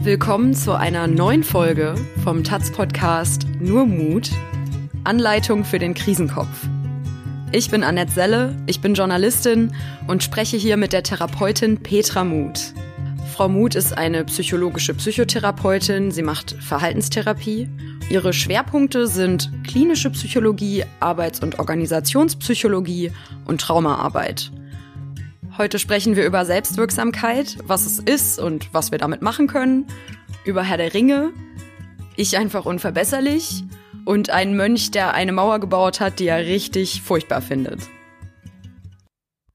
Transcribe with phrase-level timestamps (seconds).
[0.00, 4.30] Willkommen zu einer neuen Folge vom Taz Podcast Nur Mut.
[5.02, 6.68] Anleitung für den Krisenkopf.
[7.50, 9.74] Ich bin Annette Selle, ich bin Journalistin
[10.06, 12.74] und spreche hier mit der Therapeutin Petra Muth.
[13.34, 17.68] Frau Muth ist eine psychologische Psychotherapeutin, sie macht Verhaltenstherapie.
[18.08, 23.10] Ihre Schwerpunkte sind klinische Psychologie, Arbeits- und Organisationspsychologie
[23.46, 24.52] und Traumaarbeit.
[25.58, 29.88] Heute sprechen wir über Selbstwirksamkeit, was es ist und was wir damit machen können,
[30.44, 31.32] über Herr der Ringe,
[32.14, 33.64] ich einfach unverbesserlich
[34.04, 37.80] und einen Mönch, der eine Mauer gebaut hat, die er richtig furchtbar findet.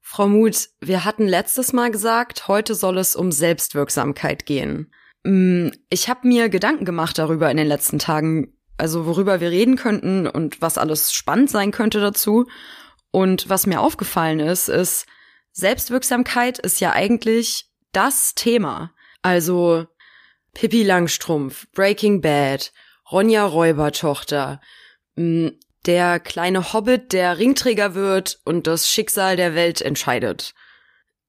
[0.02, 4.92] Frau Muth, wir hatten letztes Mal gesagt, heute soll es um Selbstwirksamkeit gehen.
[5.24, 9.76] Mm, ich habe mir Gedanken gemacht darüber in den letzten Tagen, also worüber wir reden
[9.76, 12.44] könnten und was alles spannend sein könnte dazu.
[13.10, 15.06] Und was mir aufgefallen ist, ist,
[15.54, 18.92] Selbstwirksamkeit ist ja eigentlich das Thema.
[19.22, 19.86] Also
[20.52, 22.72] Pippi Langstrumpf, Breaking Bad,
[23.10, 24.60] Ronja Räubertochter,
[25.14, 25.48] mm,
[25.86, 30.54] der kleine Hobbit, der Ringträger wird und das Schicksal der Welt entscheidet.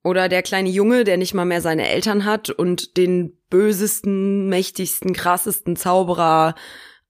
[0.04, 5.14] Oder der kleine Junge, der nicht mal mehr seine Eltern hat und den bösesten, mächtigsten,
[5.14, 6.56] krassesten Zauberer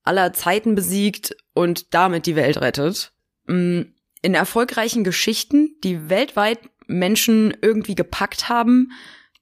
[0.04, 3.14] aller Zeiten besiegt und damit die Welt rettet.
[3.48, 3.82] Mm,
[4.22, 8.92] in erfolgreichen Geschichten, die weltweit Menschen irgendwie gepackt haben,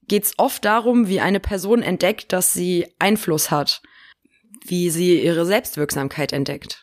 [0.07, 3.81] geht's oft darum, wie eine Person entdeckt, dass sie Einfluss hat,
[4.65, 6.82] wie sie ihre Selbstwirksamkeit entdeckt.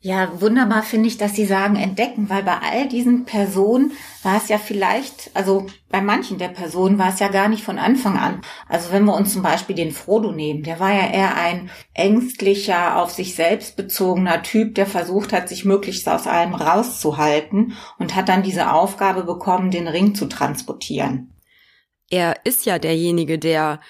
[0.00, 3.90] Ja, wunderbar finde ich, dass Sie sagen entdecken, weil bei all diesen Personen
[4.22, 7.80] war es ja vielleicht, also bei manchen der Personen war es ja gar nicht von
[7.80, 8.40] Anfang an.
[8.68, 13.02] Also wenn wir uns zum Beispiel den Frodo nehmen, der war ja eher ein ängstlicher,
[13.02, 18.28] auf sich selbst bezogener Typ, der versucht hat, sich möglichst aus allem rauszuhalten und hat
[18.28, 21.34] dann diese Aufgabe bekommen, den Ring zu transportieren.
[22.08, 23.80] Er ist ja derjenige, der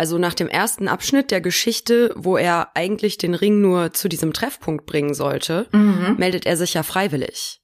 [0.00, 4.32] also nach dem ersten Abschnitt der Geschichte, wo er eigentlich den Ring nur zu diesem
[4.32, 6.16] Treffpunkt bringen sollte, mhm.
[6.16, 7.60] meldet er sich ja freiwillig.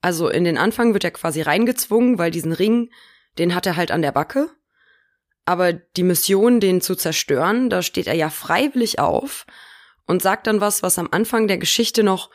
[0.00, 2.90] Also in den Anfang wird er quasi reingezwungen, weil diesen Ring,
[3.38, 4.50] den hat er halt an der Backe.
[5.44, 9.46] Aber die Mission, den zu zerstören, da steht er ja freiwillig auf
[10.04, 12.30] und sagt dann was, was am Anfang der Geschichte noch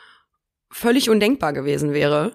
[0.70, 2.34] völlig undenkbar gewesen wäre.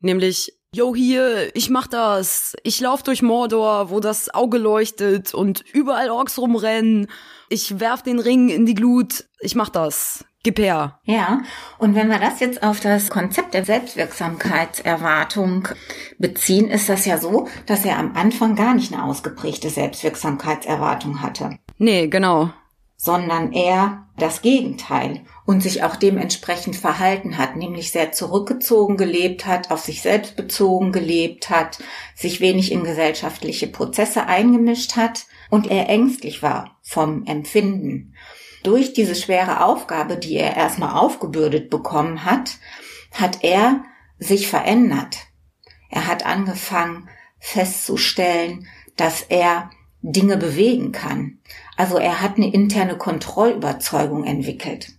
[0.00, 2.54] Nämlich, yo hier, ich mach das.
[2.62, 7.08] Ich lauf durch Mordor, wo das Auge leuchtet und überall Orks rumrennen.
[7.48, 9.24] Ich werf den Ring in die Glut.
[9.40, 10.24] Ich mach das.
[10.44, 10.98] Gib her.
[11.04, 11.42] Ja,
[11.78, 15.68] und wenn wir das jetzt auf das Konzept der Selbstwirksamkeitserwartung
[16.18, 21.58] beziehen, ist das ja so, dass er am Anfang gar nicht eine ausgeprägte Selbstwirksamkeitserwartung hatte.
[21.78, 22.50] Nee, genau.
[23.04, 29.72] Sondern eher das Gegenteil und sich auch dementsprechend verhalten hat, nämlich sehr zurückgezogen gelebt hat,
[29.72, 31.80] auf sich selbst bezogen gelebt hat,
[32.14, 38.14] sich wenig in gesellschaftliche Prozesse eingemischt hat und er ängstlich war vom Empfinden.
[38.62, 42.58] Durch diese schwere Aufgabe, die er erstmal aufgebürdet bekommen hat,
[43.12, 43.82] hat er
[44.18, 45.16] sich verändert.
[45.90, 47.08] Er hat angefangen
[47.40, 49.70] festzustellen, dass er
[50.02, 51.38] Dinge bewegen kann.
[51.76, 54.92] Also er hat eine interne Kontrollüberzeugung entwickelt.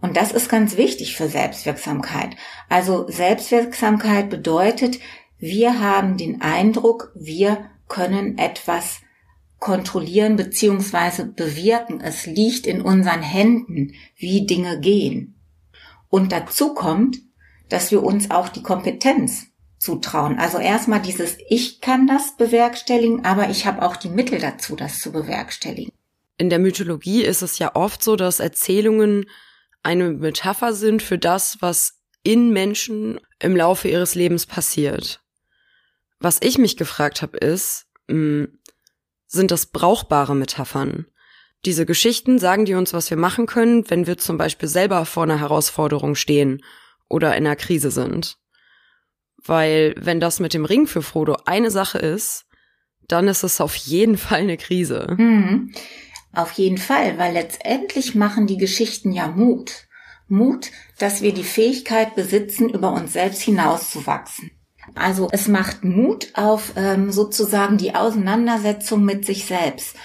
[0.00, 2.36] Und das ist ganz wichtig für Selbstwirksamkeit.
[2.68, 5.00] Also Selbstwirksamkeit bedeutet,
[5.38, 9.00] wir haben den Eindruck, wir können etwas
[9.58, 11.24] kontrollieren bzw.
[11.24, 12.00] bewirken.
[12.00, 15.40] Es liegt in unseren Händen, wie Dinge gehen.
[16.10, 17.18] Und dazu kommt,
[17.70, 19.46] dass wir uns auch die Kompetenz
[19.78, 20.38] zutrauen.
[20.38, 25.00] Also erstmal dieses Ich kann das bewerkstelligen, aber ich habe auch die Mittel dazu, das
[25.00, 25.92] zu bewerkstelligen.
[26.36, 29.26] In der Mythologie ist es ja oft so, dass Erzählungen
[29.82, 35.20] eine Metapher sind für das, was in Menschen im Laufe ihres Lebens passiert.
[36.18, 38.58] Was ich mich gefragt habe, ist, hm,
[39.26, 41.06] sind das brauchbare Metaphern?
[41.64, 45.22] Diese Geschichten sagen die uns, was wir machen können, wenn wir zum Beispiel selber vor
[45.22, 46.62] einer Herausforderung stehen
[47.08, 48.38] oder in einer Krise sind.
[49.36, 52.46] Weil wenn das mit dem Ring für Frodo eine Sache ist,
[53.08, 55.14] dann ist es auf jeden Fall eine Krise.
[55.18, 55.74] Mhm.
[56.34, 59.86] Auf jeden Fall, weil letztendlich machen die Geschichten ja Mut.
[60.26, 64.50] Mut, dass wir die Fähigkeit besitzen, über uns selbst hinauszuwachsen.
[64.94, 69.96] Also es macht Mut auf ähm, sozusagen die Auseinandersetzung mit sich selbst.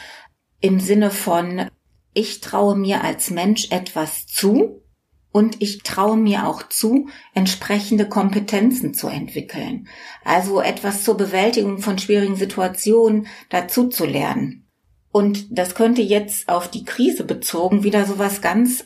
[0.62, 1.70] Im Sinne von,
[2.14, 4.84] ich traue mir als Mensch etwas zu
[5.32, 9.88] und ich traue mir auch zu, entsprechende Kompetenzen zu entwickeln.
[10.24, 14.69] Also etwas zur Bewältigung von schwierigen Situationen dazu zu lernen.
[15.12, 18.86] Und das könnte jetzt auf die Krise bezogen wieder so was ganz,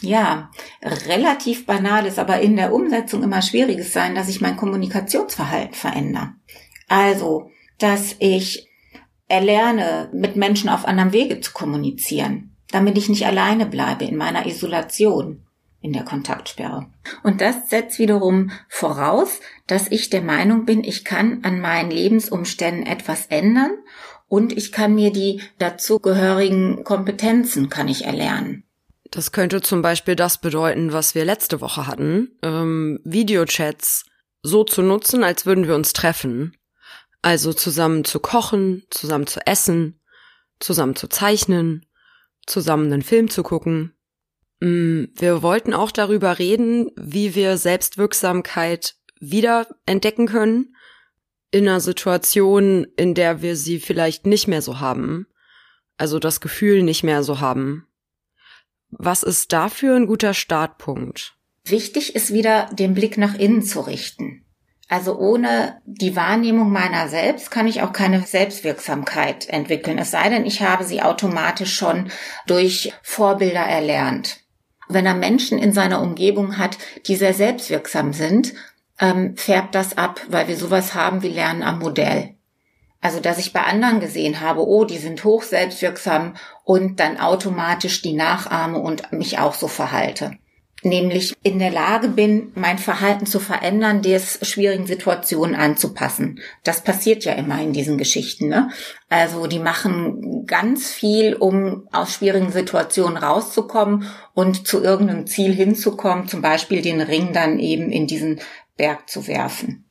[0.00, 0.50] ja,
[0.82, 6.34] relativ banales, aber in der Umsetzung immer schwieriges sein, dass ich mein Kommunikationsverhalten verändere.
[6.88, 8.68] Also, dass ich
[9.28, 14.46] erlerne, mit Menschen auf anderem Wege zu kommunizieren, damit ich nicht alleine bleibe in meiner
[14.46, 15.42] Isolation
[15.80, 16.86] in der Kontaktsperre.
[17.22, 22.86] Und das setzt wiederum voraus, dass ich der Meinung bin, ich kann an meinen Lebensumständen
[22.86, 23.70] etwas ändern
[24.28, 28.64] und ich kann mir die dazugehörigen Kompetenzen kann ich erlernen.
[29.10, 34.04] Das könnte zum Beispiel das bedeuten, was wir letzte Woche hatten, ähm, Videochats
[34.42, 36.56] so zu nutzen, als würden wir uns treffen.
[37.22, 40.00] Also zusammen zu kochen, zusammen zu essen,
[40.60, 41.86] zusammen zu zeichnen,
[42.46, 43.94] zusammen einen Film zu gucken.
[44.60, 50.75] Mm, wir wollten auch darüber reden, wie wir Selbstwirksamkeit wieder entdecken können
[51.50, 55.26] in einer Situation, in der wir sie vielleicht nicht mehr so haben.
[55.96, 57.86] Also das Gefühl nicht mehr so haben.
[58.90, 61.36] Was ist dafür ein guter Startpunkt?
[61.64, 64.44] Wichtig ist wieder, den Blick nach innen zu richten.
[64.88, 69.98] Also ohne die Wahrnehmung meiner selbst kann ich auch keine Selbstwirksamkeit entwickeln.
[69.98, 72.10] Es sei denn, ich habe sie automatisch schon
[72.46, 74.40] durch Vorbilder erlernt.
[74.88, 76.78] Wenn er Menschen in seiner Umgebung hat,
[77.08, 78.54] die sehr selbstwirksam sind,
[79.00, 82.36] ähm, färbt das ab, weil wir sowas haben wie Lernen am Modell.
[83.00, 86.34] Also, dass ich bei anderen gesehen habe, oh, die sind hoch selbstwirksam
[86.64, 90.32] und dann automatisch die nachahme und mich auch so verhalte.
[90.82, 96.40] Nämlich in der Lage bin, mein Verhalten zu verändern, des schwierigen Situationen anzupassen.
[96.64, 98.48] Das passiert ja immer in diesen Geschichten.
[98.48, 98.70] Ne?
[99.08, 104.04] Also die machen ganz viel, um aus schwierigen Situationen rauszukommen
[104.34, 108.40] und zu irgendeinem Ziel hinzukommen, zum Beispiel den Ring dann eben in diesen
[108.76, 109.88] Berg zu werfen.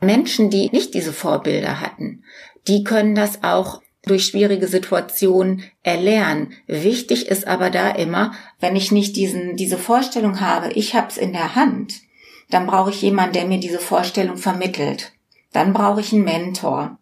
[0.00, 2.24] Menschen, die nicht diese Vorbilder hatten,
[2.68, 6.52] die können das auch durch schwierige Situationen erlernen.
[6.66, 11.32] Wichtig ist aber da immer, wenn ich nicht diesen, diese Vorstellung habe, ich hab's in
[11.32, 12.02] der Hand,
[12.50, 15.12] dann brauche ich jemanden, der mir diese Vorstellung vermittelt.
[15.52, 16.98] Dann brauche ich einen Mentor.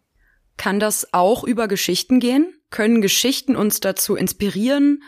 [0.56, 2.54] Kann das auch über Geschichten gehen?
[2.70, 5.02] Können Geschichten uns dazu inspirieren,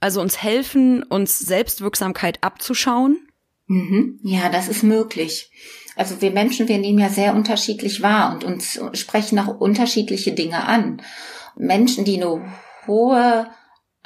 [0.00, 3.28] also uns helfen, uns Selbstwirksamkeit abzuschauen?
[3.66, 4.18] Mhm.
[4.22, 5.50] Ja, das ist möglich.
[5.96, 10.66] Also wir Menschen, wir nehmen ja sehr unterschiedlich wahr und uns sprechen auch unterschiedliche Dinge
[10.66, 11.02] an.
[11.56, 12.42] Menschen, die eine
[12.86, 13.48] hohe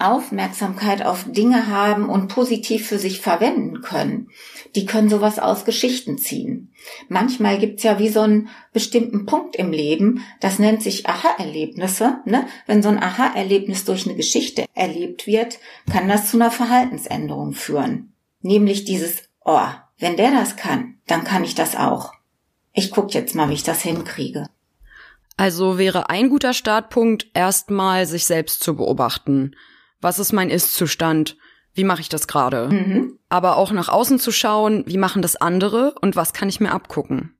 [0.01, 4.31] Aufmerksamkeit auf Dinge haben und positiv für sich verwenden können,
[4.75, 6.73] die können sowas aus Geschichten ziehen.
[7.09, 12.21] Manchmal gibt's ja wie so einen bestimmten Punkt im Leben, das nennt sich Aha-Erlebnisse.
[12.25, 12.47] Ne?
[12.67, 15.59] Wenn so ein Aha-Erlebnis durch eine Geschichte erlebt wird,
[15.93, 18.15] kann das zu einer Verhaltensänderung führen.
[18.41, 19.69] Nämlich dieses oh,
[19.99, 22.13] wenn der das kann, dann kann ich das auch.
[22.73, 24.47] Ich guck jetzt mal, wie ich das hinkriege.
[25.37, 29.57] Also wäre ein guter Startpunkt, erstmal sich selbst zu beobachten.
[30.01, 31.37] Was ist mein Ist-Zustand?
[31.73, 32.69] Wie mache ich das gerade?
[32.69, 33.19] Mhm.
[33.29, 36.73] Aber auch nach außen zu schauen, wie machen das andere und was kann ich mir
[36.73, 37.35] abgucken?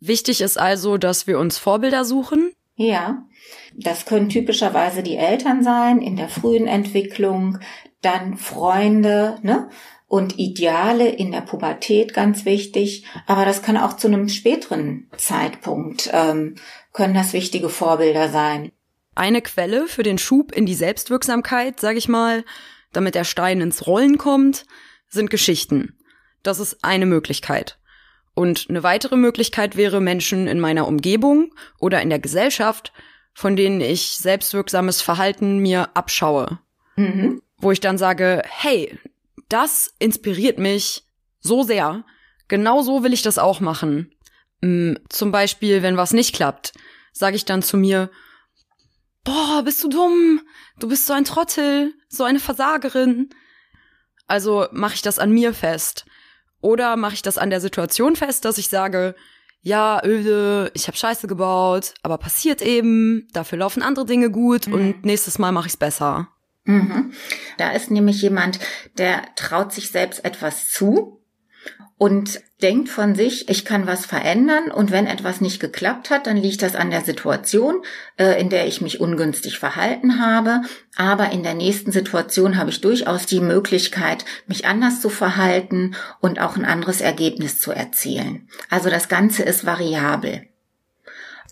[0.00, 2.52] Wichtig ist also, dass wir uns Vorbilder suchen.
[2.74, 3.24] Ja,
[3.74, 7.58] das können typischerweise die Eltern sein in der frühen Entwicklung,
[8.02, 9.70] dann Freunde, ne?
[10.08, 16.10] Und Ideale in der Pubertät ganz wichtig, aber das kann auch zu einem späteren Zeitpunkt,
[16.12, 16.54] ähm,
[16.92, 18.70] können das wichtige Vorbilder sein.
[19.14, 22.44] Eine Quelle für den Schub in die Selbstwirksamkeit, sag ich mal,
[22.92, 24.66] damit der Stein ins Rollen kommt,
[25.08, 25.98] sind Geschichten.
[26.42, 27.78] Das ist eine Möglichkeit.
[28.34, 32.92] Und eine weitere Möglichkeit wäre Menschen in meiner Umgebung oder in der Gesellschaft,
[33.32, 36.58] von denen ich selbstwirksames Verhalten mir abschaue.
[36.96, 37.42] Mhm.
[37.58, 38.98] Wo ich dann sage, hey,
[39.48, 41.04] das inspiriert mich
[41.40, 42.04] so sehr.
[42.48, 44.12] Genau so will ich das auch machen.
[44.62, 46.72] Hm, zum Beispiel, wenn was nicht klappt,
[47.12, 48.10] sage ich dann zu mir,
[49.24, 50.40] boah, bist du dumm,
[50.78, 53.30] du bist so ein Trottel, so eine Versagerin.
[54.26, 56.06] Also mache ich das an mir fest.
[56.60, 59.14] Oder mache ich das an der Situation fest, dass ich sage,
[59.62, 64.74] ja, öde, ich habe Scheiße gebaut, aber passiert eben, dafür laufen andere Dinge gut mhm.
[64.74, 66.28] und nächstes Mal mache ich's besser.
[66.66, 67.12] Mhm.
[67.56, 68.58] Da ist nämlich jemand,
[68.98, 71.22] der traut sich selbst etwas zu
[71.98, 76.36] und denkt von sich, ich kann was verändern und wenn etwas nicht geklappt hat, dann
[76.36, 77.82] liegt das an der Situation,
[78.18, 80.62] äh, in der ich mich ungünstig verhalten habe.
[80.96, 86.40] Aber in der nächsten Situation habe ich durchaus die Möglichkeit, mich anders zu verhalten und
[86.40, 88.48] auch ein anderes Ergebnis zu erzielen.
[88.68, 90.48] Also das Ganze ist variabel.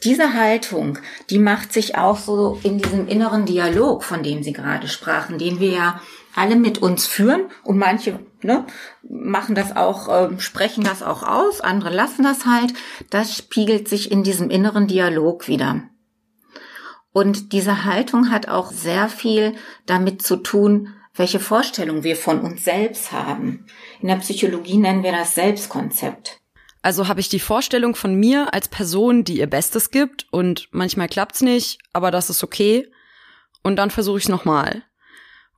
[0.04, 0.98] Diese Haltung,
[1.30, 5.60] die macht sich auch so in diesem inneren Dialog, von dem Sie gerade sprachen, den
[5.60, 6.00] wir ja
[6.34, 8.66] alle mit uns führen und manche ne,
[9.02, 12.74] machen das auch, äh, sprechen das auch aus, andere lassen das halt.
[13.10, 15.82] Das spiegelt sich in diesem inneren Dialog wieder.
[17.12, 19.54] Und diese Haltung hat auch sehr viel
[19.86, 23.66] damit zu tun, welche Vorstellung wir von uns selbst haben.
[24.00, 26.40] In der Psychologie nennen wir das Selbstkonzept.
[26.84, 31.08] Also habe ich die Vorstellung von mir als Person, die ihr Bestes gibt und manchmal
[31.08, 32.92] klappt's nicht, aber das ist okay.
[33.62, 34.82] Und dann versuche ich es nochmal.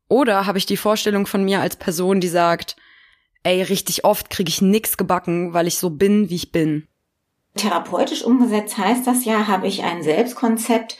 [0.07, 2.77] Oder habe ich die Vorstellung von mir als Person, die sagt,
[3.43, 6.87] ey, richtig oft kriege ich nix gebacken, weil ich so bin, wie ich bin.
[7.57, 10.97] Therapeutisch umgesetzt heißt das ja, habe ich ein Selbstkonzept,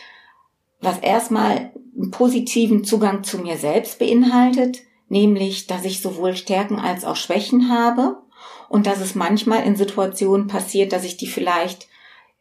[0.81, 7.05] was erstmal einen positiven Zugang zu mir selbst beinhaltet, nämlich, dass ich sowohl Stärken als
[7.05, 8.26] auch Schwächen habe
[8.69, 11.89] und dass es manchmal in Situationen passiert, dass ich die vielleicht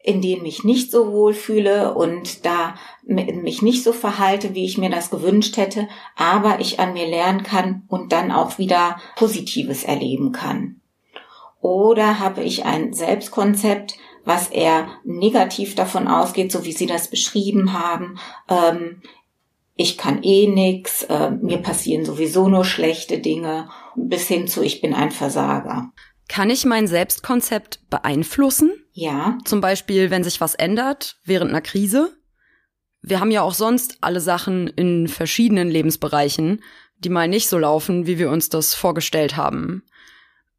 [0.06, 4.78] in denen ich nicht so wohl fühle und da mich nicht so verhalte, wie ich
[4.78, 9.82] mir das gewünscht hätte, aber ich an mir lernen kann und dann auch wieder Positives
[9.82, 10.80] erleben kann.
[11.60, 17.72] Oder habe ich ein Selbstkonzept, was eher negativ davon ausgeht, so wie Sie das beschrieben
[17.72, 19.02] haben, ähm,
[19.74, 24.80] ich kann eh nix, äh, mir passieren sowieso nur schlechte Dinge, bis hin zu ich
[24.80, 25.90] bin ein Versager.
[26.28, 28.72] Kann ich mein Selbstkonzept beeinflussen?
[28.92, 29.38] Ja.
[29.44, 32.16] Zum Beispiel, wenn sich was ändert während einer Krise.
[33.02, 36.62] Wir haben ja auch sonst alle Sachen in verschiedenen Lebensbereichen,
[36.98, 39.84] die mal nicht so laufen, wie wir uns das vorgestellt haben.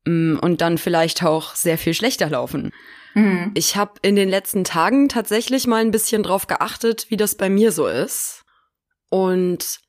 [0.05, 2.71] Mm, und dann vielleicht auch sehr viel schlechter laufen.
[3.13, 3.51] Mhm.
[3.55, 7.49] Ich habe in den letzten Tagen tatsächlich mal ein bisschen drauf geachtet, wie das bei
[7.49, 8.45] mir so ist.
[9.09, 9.79] Und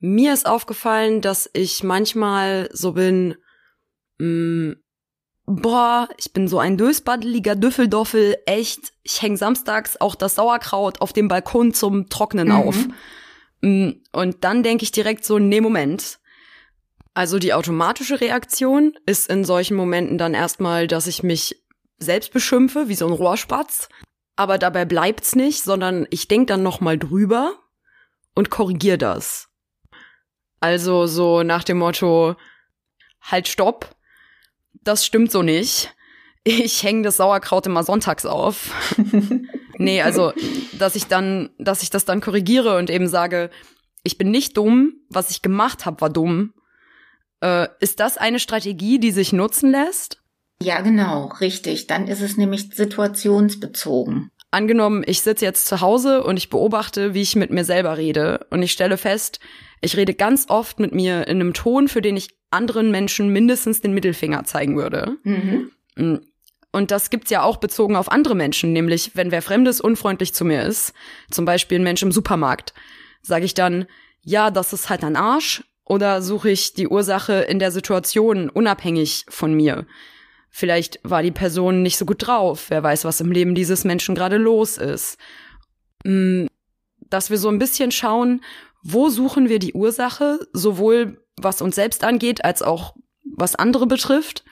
[0.00, 3.36] mir ist aufgefallen, dass ich manchmal so bin,
[4.18, 4.76] mh, mm,
[5.46, 8.92] boah, ich bin so ein dösbaddeliger Düffeldoffel, echt.
[9.02, 12.54] Ich häng samstags auch das Sauerkraut auf dem Balkon zum Trocknen mhm.
[12.54, 12.76] auf.
[13.60, 16.18] Mm, und dann denke ich direkt so, nee, Moment.
[17.12, 21.62] Also die automatische Reaktion ist in solchen Momenten dann erstmal, dass ich mich
[21.98, 23.88] selbst beschimpfe, wie so ein Rohrspatz.
[24.36, 27.52] Aber dabei bleibt's nicht, sondern ich denk dann nochmal drüber
[28.34, 29.48] und korrigier das.
[30.58, 32.34] Also so nach dem Motto,
[33.20, 33.93] halt stopp,
[34.82, 35.94] das stimmt so nicht.
[36.44, 38.70] Ich hänge das Sauerkraut immer sonntags auf.
[39.78, 40.32] nee, also,
[40.78, 43.50] dass ich dann, dass ich das dann korrigiere und eben sage,
[44.02, 46.52] ich bin nicht dumm, was ich gemacht habe, war dumm.
[47.40, 50.22] Äh, ist das eine Strategie, die sich nutzen lässt?
[50.62, 51.86] Ja, genau, richtig.
[51.86, 54.30] Dann ist es nämlich situationsbezogen.
[54.50, 58.46] Angenommen, ich sitze jetzt zu Hause und ich beobachte, wie ich mit mir selber rede
[58.50, 59.40] und ich stelle fest,
[59.80, 63.80] ich rede ganz oft mit mir in einem Ton, für den ich anderen Menschen mindestens
[63.80, 65.16] den Mittelfinger zeigen würde.
[65.24, 65.70] Mhm.
[65.96, 66.16] Mm.
[66.72, 70.44] Und das gibt's ja auch bezogen auf andere Menschen, nämlich wenn wer Fremdes unfreundlich zu
[70.44, 70.92] mir ist,
[71.30, 72.74] zum Beispiel ein Mensch im Supermarkt,
[73.22, 73.86] sage ich dann,
[74.22, 79.26] ja, das ist halt ein Arsch, oder suche ich die Ursache in der Situation unabhängig
[79.28, 79.86] von mir?
[80.50, 84.14] Vielleicht war die Person nicht so gut drauf, wer weiß, was im Leben dieses Menschen
[84.14, 85.18] gerade los ist.
[86.04, 86.46] Mm.
[87.10, 88.40] Dass wir so ein bisschen schauen,
[88.82, 94.44] wo suchen wir die Ursache, sowohl was uns selbst angeht, als auch was andere betrifft.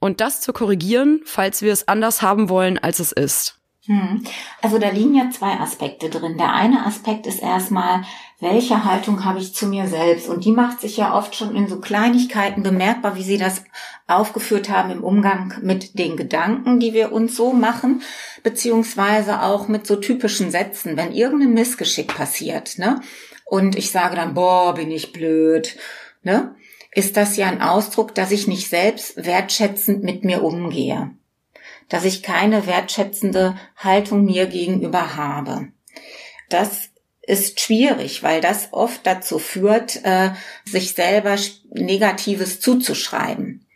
[0.00, 3.58] Und das zu korrigieren, falls wir es anders haben wollen, als es ist.
[3.88, 4.22] Hm.
[4.60, 6.36] Also da liegen ja zwei Aspekte drin.
[6.36, 8.02] Der eine Aspekt ist erstmal,
[8.38, 10.28] welche Haltung habe ich zu mir selbst?
[10.28, 13.64] Und die macht sich ja oft schon in so Kleinigkeiten bemerkbar, wie Sie das
[14.06, 18.02] aufgeführt haben im Umgang mit den Gedanken, die wir uns so machen,
[18.42, 23.00] beziehungsweise auch mit so typischen Sätzen, wenn irgendein Missgeschick passiert, ne?
[23.46, 25.78] Und ich sage dann, boah, bin ich blöd
[26.22, 26.54] ne,
[26.92, 31.10] ist das ja ein Ausdruck, dass ich nicht selbst wertschätzend mit mir umgehe,
[31.88, 35.68] dass ich keine wertschätzende Haltung mir gegenüber habe.
[36.48, 36.90] Das
[37.22, 40.30] ist schwierig, weil das oft dazu führt, äh,
[40.64, 41.36] sich selber
[41.70, 43.66] Negatives zuzuschreiben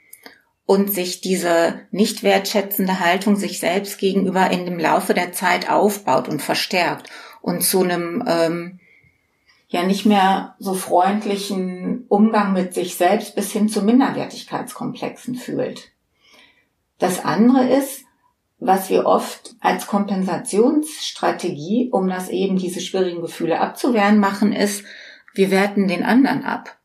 [0.64, 6.28] und sich diese nicht wertschätzende Haltung sich selbst gegenüber in dem Laufe der Zeit aufbaut
[6.28, 7.10] und verstärkt
[7.42, 8.80] und zu einem ähm,
[9.72, 15.92] ja nicht mehr so freundlichen Umgang mit sich selbst bis hin zu Minderwertigkeitskomplexen fühlt.
[16.98, 18.02] Das andere ist,
[18.60, 24.84] was wir oft als Kompensationsstrategie, um das eben diese schwierigen Gefühle abzuwehren machen, ist,
[25.34, 26.76] wir werten den anderen ab.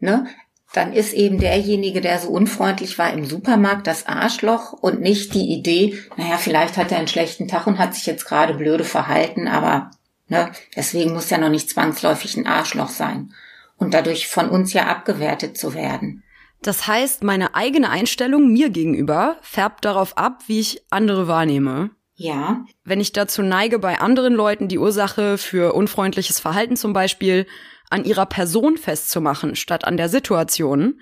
[0.00, 0.26] Ne?
[0.72, 5.52] Dann ist eben derjenige, der so unfreundlich war im Supermarkt, das Arschloch und nicht die
[5.52, 9.46] Idee, naja, vielleicht hat er einen schlechten Tag und hat sich jetzt gerade blöde verhalten,
[9.46, 9.92] aber
[10.28, 10.50] Ne?
[10.74, 13.32] Deswegen muss ja noch nicht zwangsläufig ein Arschloch sein
[13.76, 16.22] und dadurch von uns ja abgewertet zu werden.
[16.62, 21.90] Das heißt, meine eigene Einstellung mir gegenüber färbt darauf ab, wie ich andere wahrnehme.
[22.14, 22.64] Ja.
[22.82, 27.46] Wenn ich dazu neige, bei anderen Leuten die Ursache für unfreundliches Verhalten zum Beispiel
[27.90, 31.00] an ihrer Person festzumachen, statt an der Situation,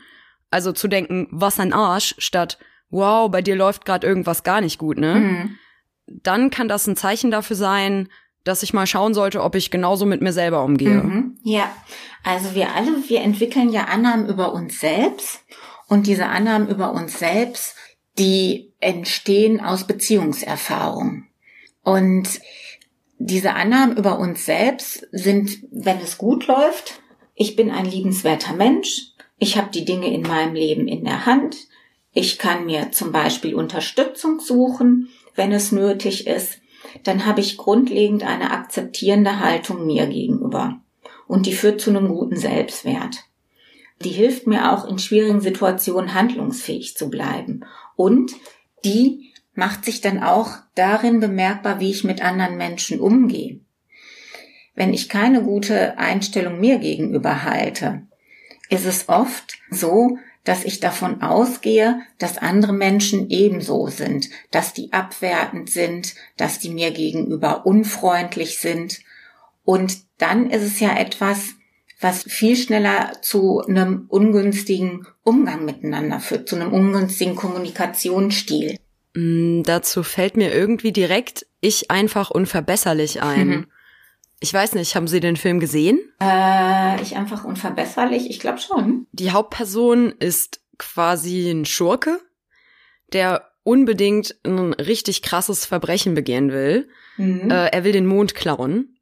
[0.51, 2.59] also zu denken, was ein Arsch, statt
[2.91, 5.15] wow, bei dir läuft gerade irgendwas gar nicht gut, ne?
[5.15, 5.59] Mhm.
[6.07, 8.09] Dann kann das ein Zeichen dafür sein,
[8.45, 11.03] dass ich mal schauen sollte, ob ich genauso mit mir selber umgehe.
[11.03, 11.75] Mhm, ja,
[12.23, 15.41] also wir alle, wir entwickeln ja Annahmen über uns selbst.
[15.89, 17.75] Und diese Annahmen über uns selbst,
[18.19, 21.27] die entstehen aus Beziehungserfahrung.
[21.83, 22.41] Und
[23.19, 27.01] diese Annahmen über uns selbst sind, wenn es gut läuft,
[27.35, 31.57] ich bin ein liebenswerter Mensch, ich habe die Dinge in meinem Leben in der Hand,
[32.13, 36.61] ich kann mir zum Beispiel Unterstützung suchen, wenn es nötig ist,
[37.03, 40.81] dann habe ich grundlegend eine akzeptierende Haltung mir gegenüber.
[41.27, 43.25] Und die führt zu einem guten Selbstwert.
[44.03, 47.65] Die hilft mir auch in schwierigen Situationen handlungsfähig zu bleiben.
[47.97, 48.33] Und
[48.85, 53.61] die macht sich dann auch darin bemerkbar, wie ich mit anderen Menschen umgehe.
[54.75, 58.03] Wenn ich keine gute Einstellung mir gegenüber halte,
[58.69, 64.93] ist es oft so, dass ich davon ausgehe, dass andere Menschen ebenso sind, dass die
[64.93, 69.01] abwertend sind, dass die mir gegenüber unfreundlich sind.
[69.65, 71.55] Und dann ist es ja etwas,
[72.01, 78.77] was viel schneller zu einem ungünstigen Umgang miteinander führt, zu einem ungünstigen Kommunikationsstil.
[79.15, 83.49] Mm, dazu fällt mir irgendwie direkt ich einfach unverbesserlich ein.
[83.49, 83.67] Mhm.
[84.45, 85.99] Ich weiß nicht, haben Sie den Film gesehen?
[86.21, 89.07] Äh, ich einfach unverbesserlich, ich glaube schon.
[89.13, 92.21] Die Hauptperson ist quasi ein Schurke,
[93.15, 96.91] der unbedingt ein richtig krasses Verbrechen begehen will.
[97.17, 97.51] Mhm.
[97.51, 98.99] Äh, er will den Mond klauen.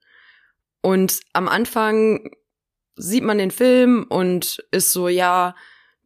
[0.80, 2.30] Und am Anfang
[2.94, 5.56] sieht man den Film und ist so, ja,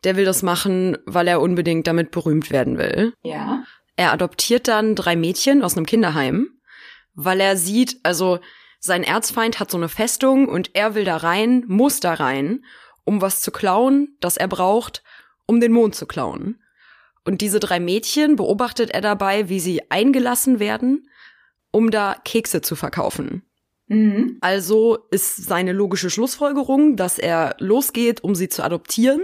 [0.03, 3.13] der will das machen, weil er unbedingt damit berühmt werden will.
[3.23, 3.65] Ja.
[3.97, 6.59] Er adoptiert dann drei Mädchen aus einem Kinderheim,
[7.13, 8.39] weil er sieht, also
[8.87, 12.65] sein Erzfeind hat so eine Festung und er will da rein, muss da rein,
[13.05, 15.03] um was zu klauen, das er braucht,
[15.47, 16.61] um den Mond zu klauen.
[17.25, 21.09] Und diese drei Mädchen beobachtet er dabei, wie sie eingelassen werden,
[21.71, 23.43] um da Kekse zu verkaufen.
[23.89, 24.39] Mhm.
[24.41, 29.23] Also ist seine logische Schlussfolgerung, dass er losgeht, um sie zu adoptieren,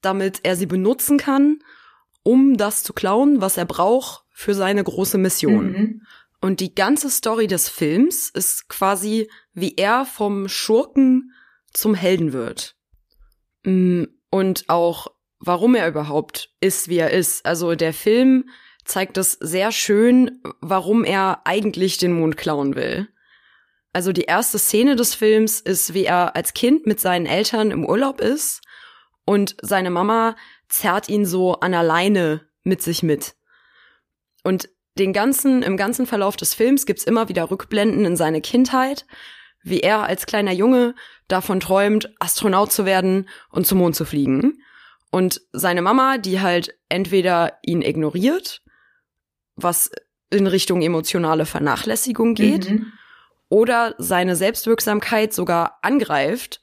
[0.00, 1.58] damit er sie benutzen kann,
[2.22, 5.72] um das zu klauen, was er braucht für seine große Mission.
[5.72, 6.02] Mhm.
[6.40, 11.32] Und die ganze Story des Films ist quasi, wie er vom Schurken
[11.72, 12.76] zum Helden wird.
[13.64, 15.08] Mm, und auch,
[15.38, 17.46] warum er überhaupt ist, wie er ist.
[17.46, 18.48] Also der Film
[18.84, 23.08] zeigt es sehr schön, warum er eigentlich den Mond klauen will.
[23.92, 27.86] Also die erste Szene des Films ist, wie er als Kind mit seinen Eltern im
[27.86, 28.60] Urlaub ist
[29.24, 30.36] und seine Mama
[30.68, 33.36] zerrt ihn so an alleine mit sich mit.
[34.42, 39.06] Und den ganzen, im ganzen Verlauf des Films gibt's immer wieder Rückblenden in seine Kindheit,
[39.62, 40.94] wie er als kleiner Junge
[41.26, 44.62] davon träumt, Astronaut zu werden und zum Mond zu fliegen.
[45.10, 48.62] Und seine Mama, die halt entweder ihn ignoriert,
[49.56, 49.90] was
[50.30, 52.92] in Richtung emotionale Vernachlässigung geht, mhm.
[53.48, 56.60] oder seine Selbstwirksamkeit sogar angreift,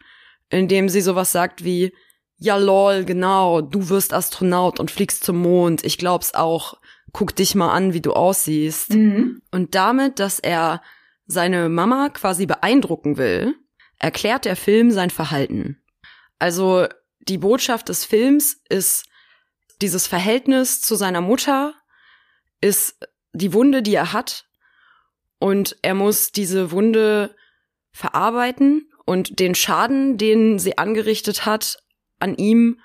[0.50, 1.94] indem sie sowas sagt wie,
[2.38, 6.81] ja lol, genau, du wirst Astronaut und fliegst zum Mond, ich glaub's auch,
[7.14, 8.92] guck dich mal an, wie du aussiehst.
[8.92, 9.42] Mhm.
[9.52, 10.82] Und damit, dass er
[11.26, 13.56] seine Mama quasi beeindrucken will,
[14.00, 15.82] erklärt der Film sein Verhalten.
[16.40, 16.88] Also
[17.20, 19.06] die Botschaft des Films ist
[19.82, 21.74] dieses Verhältnis zu seiner Mutter,
[22.62, 22.98] ist
[23.34, 24.46] die Wunde, die er hat,
[25.42, 27.36] und er muss diese Wunde
[27.92, 31.84] verarbeiten und den Schaden, den sie angerichtet hat,
[32.20, 32.80] an ihm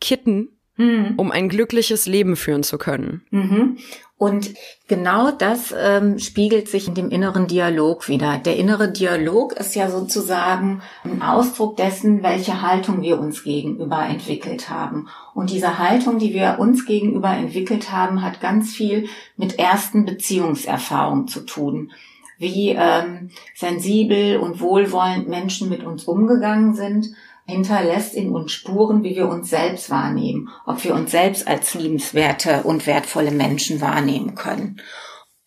[0.00, 1.14] kitten, mhm.
[1.16, 3.22] um ein glückliches Leben führen zu können.
[3.30, 3.76] Mhm.
[4.16, 4.54] Und
[4.88, 8.38] genau das ähm, spiegelt sich in dem inneren Dialog wieder.
[8.38, 14.70] Der innere Dialog ist ja sozusagen ein Ausdruck dessen, welche Haltung wir uns gegenüber entwickelt
[14.70, 15.08] haben.
[15.34, 21.28] Und diese Haltung, die wir uns gegenüber entwickelt haben, hat ganz viel mit ersten Beziehungserfahrungen
[21.28, 21.92] zu tun
[22.40, 27.08] wie ähm, sensibel und wohlwollend Menschen mit uns umgegangen sind
[27.48, 32.62] hinterlässt in uns Spuren, wie wir uns selbst wahrnehmen, ob wir uns selbst als liebenswerte
[32.64, 34.80] und wertvolle Menschen wahrnehmen können.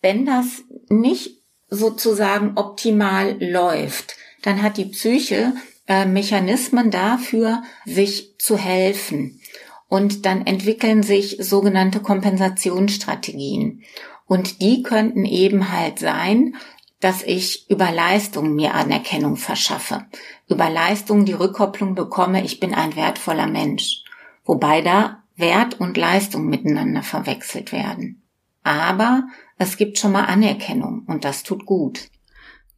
[0.00, 5.54] Wenn das nicht sozusagen optimal läuft, dann hat die Psyche
[5.86, 9.40] äh, Mechanismen dafür, sich zu helfen.
[9.88, 13.84] Und dann entwickeln sich sogenannte Kompensationsstrategien.
[14.26, 16.56] Und die könnten eben halt sein,
[17.02, 20.06] dass ich über Leistung mir Anerkennung verschaffe,
[20.52, 24.04] über Leistung die Rückkopplung bekomme, ich bin ein wertvoller Mensch,
[24.44, 28.22] wobei da Wert und Leistung miteinander verwechselt werden.
[28.62, 29.24] Aber
[29.58, 32.08] es gibt schon mal Anerkennung und das tut gut.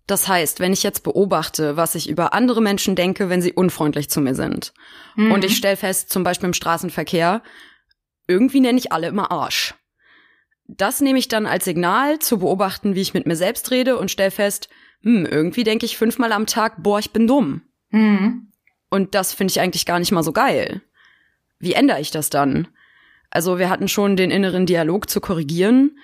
[0.07, 4.11] Das heißt, wenn ich jetzt beobachte, was ich über andere Menschen denke, wenn sie unfreundlich
[4.11, 4.73] zu mir sind,
[5.17, 5.33] mhm.
[5.33, 7.43] und ich stelle fest, zum Beispiel im Straßenverkehr,
[8.27, 9.75] irgendwie nenne ich alle immer Arsch
[10.67, 14.11] das nehme ich dann als Signal zu beobachten, wie ich mit mir selbst rede und
[14.11, 14.69] stell fest,
[15.05, 17.63] hm, irgendwie denke ich fünfmal am Tag, boah, ich bin dumm.
[17.91, 18.51] Mhm.
[18.91, 20.83] Und das finde ich eigentlich gar nicht mal so geil.
[21.59, 22.69] Wie ändere ich das dann?
[23.31, 25.99] Also wir hatten schon den inneren Dialog zu korrigieren.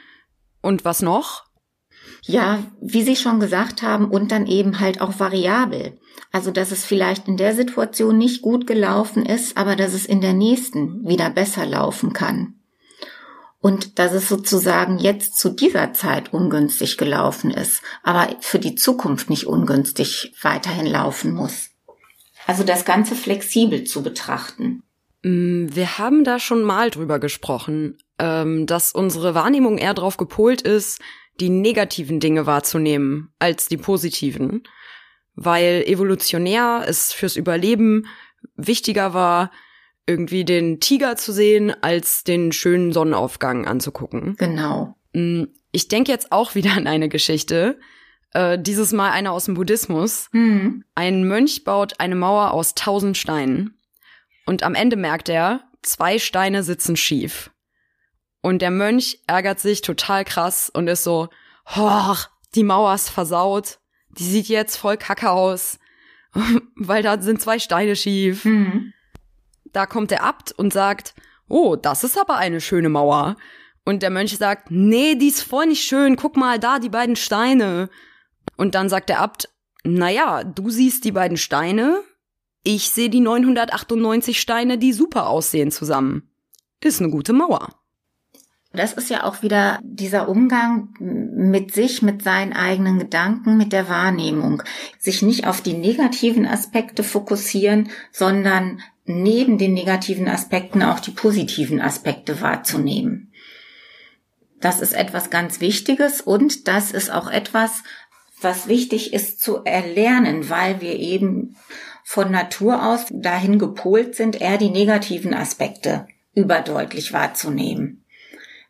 [0.61, 1.45] Und was noch?
[2.23, 5.99] Ja, wie Sie schon gesagt haben, und dann eben halt auch variabel.
[6.33, 10.21] Also, dass es vielleicht in der Situation nicht gut gelaufen ist, aber dass es in
[10.21, 12.60] der nächsten wieder besser laufen kann.
[13.61, 19.29] Und dass es sozusagen jetzt zu dieser Zeit ungünstig gelaufen ist, aber für die Zukunft
[19.29, 21.71] nicht ungünstig weiterhin laufen muss.
[22.47, 24.83] Also das Ganze flexibel zu betrachten.
[25.23, 30.63] Mm, wir haben da schon mal drüber gesprochen, ähm, dass unsere Wahrnehmung eher darauf gepolt
[30.63, 31.01] ist,
[31.39, 34.63] die negativen Dinge wahrzunehmen als die positiven,
[35.35, 38.07] weil evolutionär es fürs Überleben
[38.57, 39.51] wichtiger war,
[40.11, 44.35] irgendwie den Tiger zu sehen, als den schönen Sonnenaufgang anzugucken.
[44.37, 44.97] Genau.
[45.13, 47.79] Mm, ich denke jetzt auch wieder an eine Geschichte.
[48.33, 50.29] Äh, dieses Mal eine aus dem Buddhismus.
[50.33, 50.85] Mhm.
[50.97, 53.79] Ein Mönch baut eine Mauer aus tausend Steinen.
[54.47, 57.53] Und am Ende merkt er, zwei Steine sitzen schief.
[58.43, 61.29] Und der Mönch ärgert sich total krass und ist so,
[61.77, 62.17] oh,
[62.57, 63.79] die Mauer ist versaut.
[64.19, 65.79] Die sieht jetzt voll kacke aus,
[66.75, 68.45] weil da sind zwei Steine schief.
[68.45, 68.93] Mhm.
[69.73, 71.15] Da kommt der Abt und sagt,
[71.49, 73.37] oh, das ist aber eine schöne Mauer.
[73.85, 77.17] Und der Mönch sagt, nee, die ist voll nicht schön, guck mal da, die beiden
[77.17, 77.89] Steine.
[78.57, 79.49] Und dann sagt der Abt,
[79.85, 82.03] naja, du siehst die beiden Steine,
[82.63, 86.31] ich sehe die 998 Steine, die super aussehen zusammen.
[86.83, 87.69] Ist eine gute Mauer.
[88.73, 93.89] Das ist ja auch wieder dieser Umgang mit sich, mit seinen eigenen Gedanken, mit der
[93.89, 94.63] Wahrnehmung.
[94.99, 98.81] Sich nicht auf die negativen Aspekte fokussieren, sondern
[99.11, 103.33] neben den negativen Aspekten auch die positiven Aspekte wahrzunehmen.
[104.61, 107.83] Das ist etwas ganz Wichtiges und das ist auch etwas,
[108.43, 111.57] was wichtig ist zu erlernen, weil wir eben
[112.05, 118.05] von Natur aus dahin gepolt sind, eher die negativen Aspekte überdeutlich wahrzunehmen.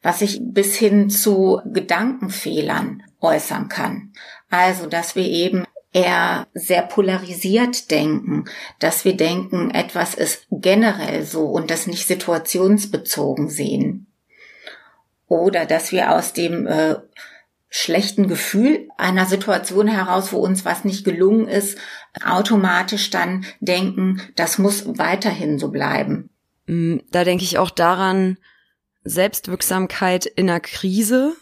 [0.02, 4.12] Was sich bis hin zu Gedankenfehlern äußern kann.
[4.48, 8.44] Also, dass wir eben eher sehr polarisiert denken,
[8.78, 14.06] dass wir denken, etwas ist generell so und das nicht situationsbezogen sehen.
[15.26, 16.96] Oder dass wir aus dem äh,
[17.68, 21.78] schlechten Gefühl einer Situation heraus, wo uns was nicht gelungen ist,
[22.24, 26.30] automatisch dann denken, das muss weiterhin so bleiben.
[26.66, 28.38] Mm, da denke ich auch daran,
[29.04, 31.34] Selbstwirksamkeit in einer Krise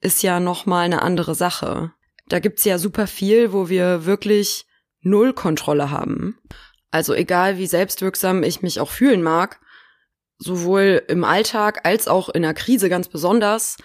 [0.00, 1.92] ist ja noch mal eine andere Sache.
[2.28, 4.66] Da gibt's ja super viel, wo wir wirklich
[5.00, 6.38] null Kontrolle haben.
[6.90, 9.60] Also egal wie selbstwirksam ich mich auch fühlen mag,
[10.38, 13.76] sowohl im Alltag als auch in der Krise ganz besonders,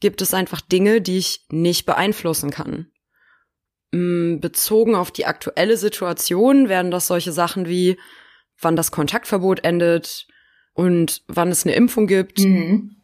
[0.00, 2.90] gibt es einfach Dinge, die ich nicht beeinflussen kann.
[3.92, 7.98] Mm, bezogen auf die aktuelle Situation werden das solche Sachen wie,
[8.60, 10.26] wann das Kontaktverbot endet
[10.74, 12.40] und wann es eine Impfung gibt.
[12.40, 12.95] Mhm.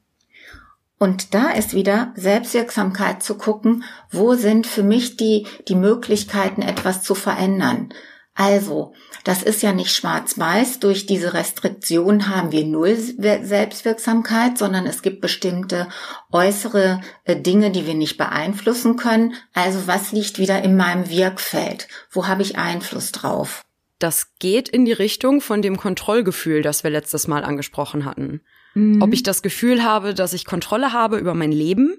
[1.02, 7.02] Und da ist wieder Selbstwirksamkeit zu gucken, wo sind für mich die, die Möglichkeiten, etwas
[7.02, 7.92] zu verändern.
[8.34, 8.92] Also,
[9.24, 10.78] das ist ja nicht schwarz-weiß.
[10.78, 15.88] Durch diese Restriktion haben wir null Selbstwirksamkeit, sondern es gibt bestimmte
[16.30, 19.34] äußere äh, Dinge, die wir nicht beeinflussen können.
[19.54, 21.88] Also, was liegt wieder in meinem Wirkfeld?
[22.12, 23.62] Wo habe ich Einfluss drauf?
[23.98, 28.42] Das geht in die Richtung von dem Kontrollgefühl, das wir letztes Mal angesprochen hatten.
[28.74, 29.02] Mhm.
[29.02, 31.96] Ob ich das Gefühl habe, dass ich Kontrolle habe über mein Leben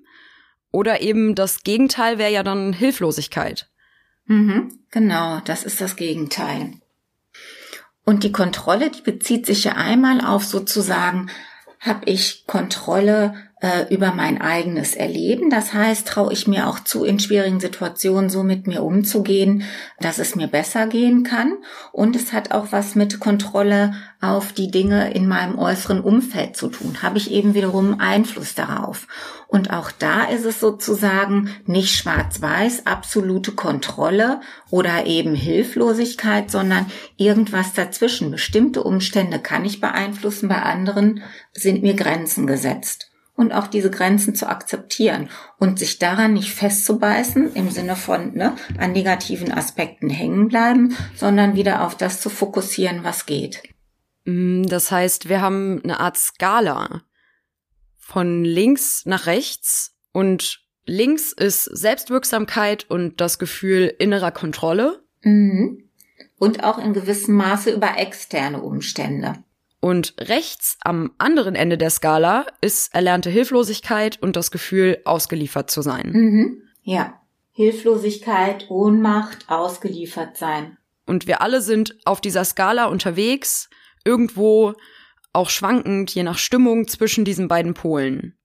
[0.71, 3.69] oder eben das Gegenteil wäre ja dann Hilflosigkeit.
[4.25, 6.73] Mhm, genau, das ist das Gegenteil.
[8.05, 11.29] Und die Kontrolle, die bezieht sich ja einmal auf sozusagen,
[11.79, 15.49] habe ich Kontrolle äh, über mein eigenes Erleben.
[15.49, 19.63] Das heißt, traue ich mir auch zu, in schwierigen Situationen so mit mir umzugehen,
[20.01, 21.53] dass es mir besser gehen kann.
[21.93, 26.67] Und es hat auch was mit Kontrolle auf die Dinge in meinem äußeren Umfeld zu
[26.67, 27.01] tun.
[27.01, 29.07] Habe ich eben wiederum Einfluss darauf.
[29.47, 37.71] Und auch da ist es sozusagen nicht schwarz-weiß, absolute Kontrolle oder eben Hilflosigkeit, sondern irgendwas
[37.71, 38.29] dazwischen.
[38.29, 41.21] Bestimmte Umstände kann ich beeinflussen, bei anderen
[41.53, 47.53] sind mir Grenzen gesetzt und auch diese Grenzen zu akzeptieren und sich daran nicht festzubeißen
[47.53, 53.03] im Sinne von ne, an negativen Aspekten hängen bleiben, sondern wieder auf das zu fokussieren,
[53.03, 53.63] was geht.
[54.25, 57.01] Mm, das heißt, wir haben eine Art Skala
[57.97, 65.03] von links nach rechts und links ist Selbstwirksamkeit und das Gefühl innerer Kontrolle.
[65.21, 65.89] Mhm.
[66.37, 69.43] Und auch in gewissem Maße über externe Umstände.
[69.83, 75.81] Und rechts am anderen Ende der Skala ist erlernte Hilflosigkeit und das Gefühl, ausgeliefert zu
[75.81, 76.11] sein.
[76.13, 76.61] Mhm.
[76.83, 77.19] Ja.
[77.51, 80.77] Hilflosigkeit, Ohnmacht, ausgeliefert sein.
[81.05, 83.69] Und wir alle sind auf dieser Skala unterwegs,
[84.05, 84.73] irgendwo
[85.33, 88.37] auch schwankend, je nach Stimmung zwischen diesen beiden Polen.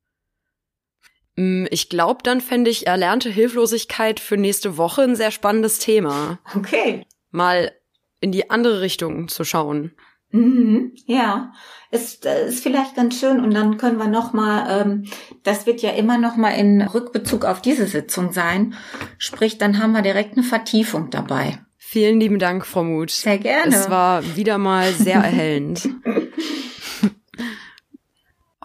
[1.36, 6.40] Mm, ich glaube, dann fände ich erlernte Hilflosigkeit für nächste Woche ein sehr spannendes Thema.
[6.56, 7.06] Okay.
[7.30, 7.70] Mal
[8.18, 9.92] in die andere Richtung zu schauen.
[10.30, 11.52] Mhm, ja,
[11.90, 15.04] ist, äh, ist vielleicht ganz schön und dann können wir noch mal, ähm,
[15.42, 18.74] das wird ja immer noch mal in Rückbezug auf diese Sitzung sein,
[19.16, 21.60] sprich, dann haben wir direkt eine Vertiefung dabei.
[21.78, 23.10] Vielen lieben Dank, Frau Muth.
[23.10, 23.74] Sehr gerne.
[23.74, 25.88] Es war wieder mal sehr erhellend.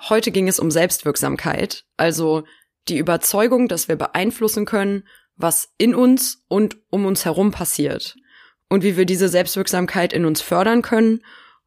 [0.10, 2.44] Heute ging es um Selbstwirksamkeit, also
[2.90, 8.18] die Überzeugung, dass wir beeinflussen können, was in uns und um uns herum passiert
[8.68, 11.22] und wie wir diese Selbstwirksamkeit in uns fördern können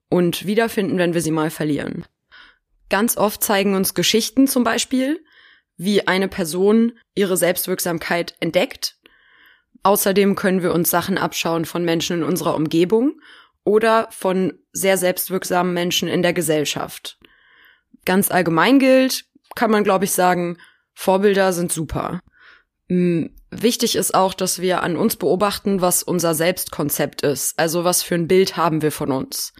[0.09, 2.05] und wiederfinden, wenn wir sie mal verlieren.
[2.88, 5.25] Ganz oft zeigen uns Geschichten zum Beispiel,
[5.77, 8.97] wie eine Person ihre Selbstwirksamkeit entdeckt.
[9.83, 13.21] Außerdem können wir uns Sachen abschauen von Menschen in unserer Umgebung
[13.64, 17.19] oder von sehr selbstwirksamen Menschen in der Gesellschaft.
[18.05, 20.59] Ganz allgemein gilt, kann man, glaube ich, sagen,
[20.95, 22.21] Vorbilder sind super.
[22.88, 27.59] Hm, wichtig ist auch, dass wir an uns beobachten, was unser Selbstkonzept ist.
[27.59, 29.53] Also was für ein Bild haben wir von uns.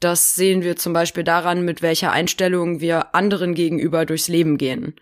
[0.00, 4.96] Das sehen wir zum Beispiel daran, mit welcher Einstellung wir anderen gegenüber durchs Leben gehen.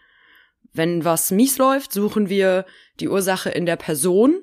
[0.72, 2.66] Wenn was mies läuft, suchen wir
[3.00, 4.42] die Ursache in der Person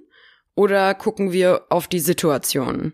[0.55, 2.93] oder gucken wir auf die Situation.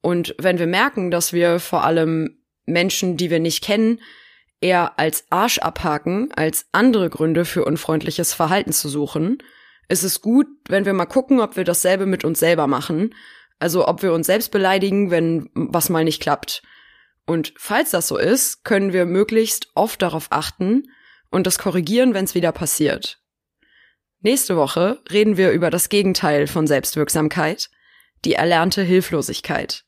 [0.00, 4.00] Und wenn wir merken, dass wir vor allem Menschen, die wir nicht kennen,
[4.60, 9.38] eher als Arsch abhaken, als andere Gründe für unfreundliches Verhalten zu suchen,
[9.88, 13.14] ist es gut, wenn wir mal gucken, ob wir dasselbe mit uns selber machen.
[13.60, 16.62] Also ob wir uns selbst beleidigen, wenn was mal nicht klappt.
[17.26, 20.90] Und falls das so ist, können wir möglichst oft darauf achten
[21.30, 23.22] und das korrigieren, wenn es wieder passiert.
[24.22, 27.70] Nächste Woche reden wir über das Gegenteil von Selbstwirksamkeit,
[28.24, 29.84] die erlernte Hilflosigkeit.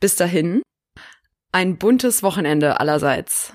[0.00, 0.62] Bis dahin,
[1.52, 3.54] ein buntes Wochenende allerseits.